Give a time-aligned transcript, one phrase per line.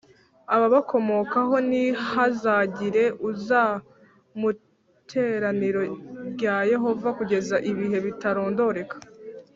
[0.55, 3.63] ababakomokaho ntihazagire uza
[4.39, 5.81] mu iteraniro
[6.31, 8.95] rya Yehova kugeza ibihe bitarondoreka